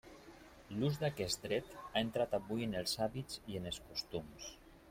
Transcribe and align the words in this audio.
L'ús 0.77 0.97
d'aquest 1.03 1.43
dret 1.43 1.75
ha 1.83 2.03
entrat 2.05 2.35
avui 2.39 2.67
en 2.71 2.75
els 2.83 2.99
hàbits 3.07 3.41
i 3.53 3.59
en 3.63 3.73
els 3.75 3.81
costums. 3.93 4.51